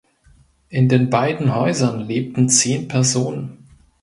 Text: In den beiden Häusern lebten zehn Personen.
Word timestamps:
In 0.69 0.89
den 0.89 1.11
beiden 1.11 1.53
Häusern 1.53 1.99
lebten 1.99 2.49
zehn 2.49 2.87
Personen. 2.87 3.67